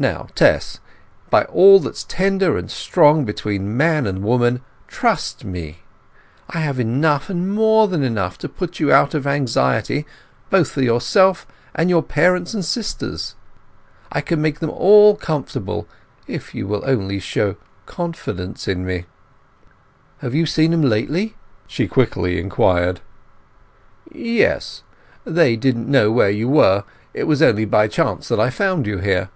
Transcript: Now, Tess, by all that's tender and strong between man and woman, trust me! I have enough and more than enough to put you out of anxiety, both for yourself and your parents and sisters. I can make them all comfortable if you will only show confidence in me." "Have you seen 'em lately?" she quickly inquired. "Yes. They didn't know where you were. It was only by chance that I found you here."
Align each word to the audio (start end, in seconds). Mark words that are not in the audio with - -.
Now, 0.00 0.28
Tess, 0.36 0.78
by 1.28 1.42
all 1.46 1.80
that's 1.80 2.04
tender 2.04 2.56
and 2.56 2.70
strong 2.70 3.24
between 3.24 3.76
man 3.76 4.06
and 4.06 4.22
woman, 4.22 4.60
trust 4.86 5.44
me! 5.44 5.80
I 6.48 6.60
have 6.60 6.78
enough 6.78 7.28
and 7.28 7.50
more 7.52 7.88
than 7.88 8.04
enough 8.04 8.38
to 8.38 8.48
put 8.48 8.78
you 8.78 8.92
out 8.92 9.12
of 9.12 9.26
anxiety, 9.26 10.06
both 10.50 10.70
for 10.70 10.82
yourself 10.82 11.48
and 11.74 11.90
your 11.90 12.04
parents 12.04 12.54
and 12.54 12.64
sisters. 12.64 13.34
I 14.12 14.20
can 14.20 14.40
make 14.40 14.60
them 14.60 14.70
all 14.70 15.16
comfortable 15.16 15.88
if 16.28 16.54
you 16.54 16.68
will 16.68 16.84
only 16.86 17.18
show 17.18 17.56
confidence 17.86 18.68
in 18.68 18.86
me." 18.86 19.06
"Have 20.18 20.32
you 20.32 20.46
seen 20.46 20.72
'em 20.72 20.82
lately?" 20.82 21.34
she 21.66 21.88
quickly 21.88 22.38
inquired. 22.38 23.00
"Yes. 24.12 24.84
They 25.24 25.56
didn't 25.56 25.90
know 25.90 26.12
where 26.12 26.30
you 26.30 26.48
were. 26.48 26.84
It 27.12 27.24
was 27.24 27.42
only 27.42 27.64
by 27.64 27.88
chance 27.88 28.28
that 28.28 28.38
I 28.38 28.50
found 28.50 28.86
you 28.86 28.98
here." 28.98 29.30